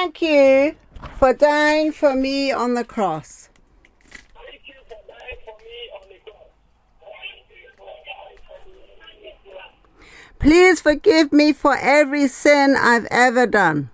[0.00, 0.76] Thank you
[1.18, 3.48] for dying for me on the cross.
[10.38, 13.90] Please forgive me for every sin I've ever done.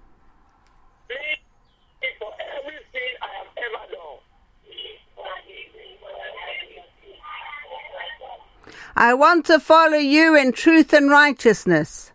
[8.95, 12.13] I want to follow you in truth and righteousness.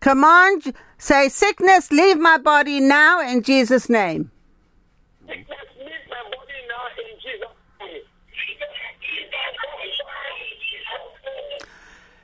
[0.00, 0.60] Come on,
[0.98, 4.30] say, Sickness, leave my body now in Jesus' name.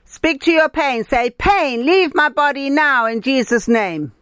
[0.04, 1.04] Speak to your pain.
[1.04, 4.12] Say, pain, leave my body now in Jesus' name.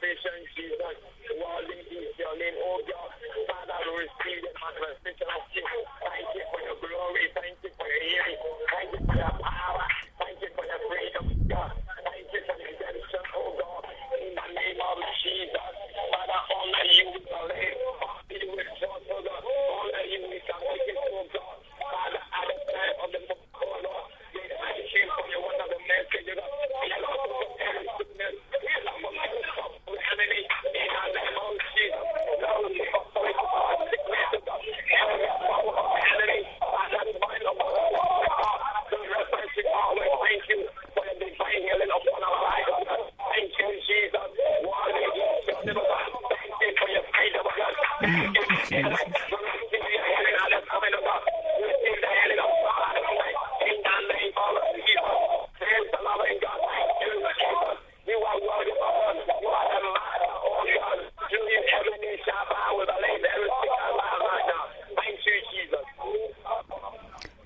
[0.00, 0.44] manifestation.
[0.56, 0.96] She's not
[1.40, 3.10] wilding is your name, oh God.
[3.48, 5.62] Father, we receive the manifestation of you.
[5.62, 7.24] Thank you for your glory.
[7.36, 8.40] Thank you for your healing.
[8.70, 9.84] Thank you for your power.
[10.18, 11.79] Thank you for your freedom, God.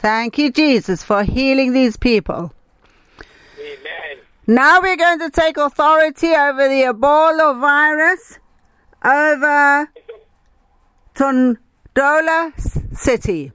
[0.00, 2.54] Thank you, Jesus, for healing these people.
[3.60, 4.18] Amen.
[4.46, 8.38] Now we're going to take authority over the Ebola virus
[9.04, 9.90] over
[11.14, 12.52] Tondola
[12.96, 13.52] City.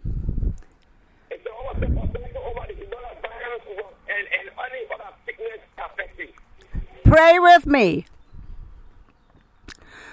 [7.05, 8.05] Pray with me.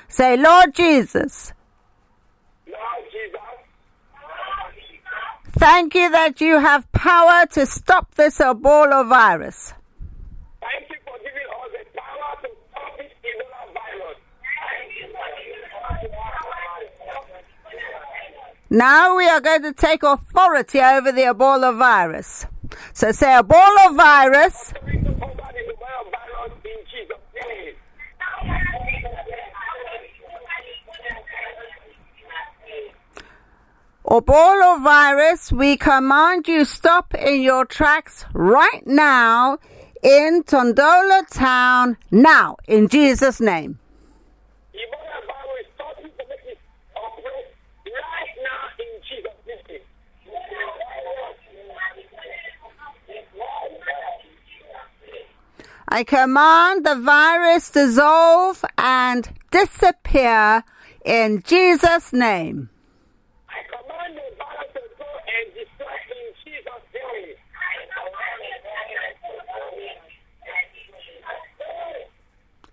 [0.08, 1.52] Say, Lord Jesus,
[5.54, 9.74] Thank you that you have power to stop this Ebola virus.
[10.60, 14.18] Thank you for giving us the power to stop this Ebola virus.
[18.70, 22.46] Now we are going to take authority over the Ebola virus.
[22.94, 24.72] So say Ebola virus.
[34.12, 39.56] Ebola virus, we command you stop in your tracks right now
[40.02, 43.78] in Tondola town now in Jesus name.
[55.88, 60.64] I command the virus dissolve and disappear
[61.02, 62.68] in Jesus' name.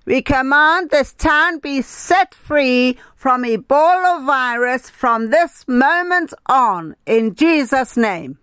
[0.10, 7.36] We command this town be set free from Ebola virus from this moment on, in
[7.36, 8.40] Jesus' name.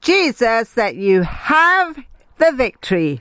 [0.00, 1.98] Jesus, that you have
[2.36, 3.20] the victory.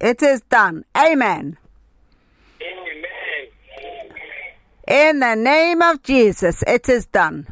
[0.00, 0.84] It is done.
[0.96, 1.58] Amen.
[4.88, 7.46] In the name of Jesus, it is done.